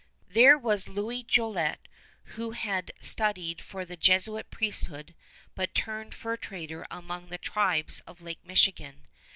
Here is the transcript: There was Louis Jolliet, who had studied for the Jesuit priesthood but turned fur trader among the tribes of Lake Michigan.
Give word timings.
There 0.29 0.57
was 0.57 0.87
Louis 0.87 1.21
Jolliet, 1.21 1.87
who 2.33 2.53
had 2.57 2.91
studied 3.01 3.61
for 3.61 3.85
the 3.85 3.95
Jesuit 3.95 4.49
priesthood 4.49 5.13
but 5.53 5.75
turned 5.75 6.15
fur 6.15 6.37
trader 6.37 6.87
among 6.89 7.27
the 7.29 7.37
tribes 7.37 7.99
of 8.07 8.19
Lake 8.19 8.43
Michigan. 8.43 9.05